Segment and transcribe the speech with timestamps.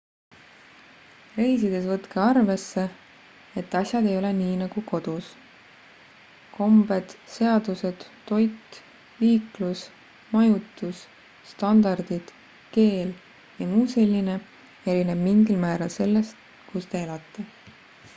[1.39, 2.85] reisides võtke arvesse
[3.63, 5.27] et asjad ei ole nii nagu kodus
[6.57, 8.79] kombed seadused toit
[9.21, 9.85] liiklus
[10.33, 11.03] majutus
[11.53, 12.35] standardid
[12.77, 13.13] keel
[13.71, 16.43] jms erineb mingil määral sellest
[16.73, 17.47] kus te elate